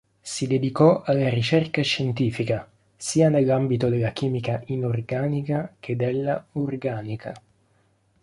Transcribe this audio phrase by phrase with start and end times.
[0.23, 2.67] Si dedicò alla ricerca scientifica,
[2.97, 7.31] sia nell'ambito della chimica inorganica che della organica.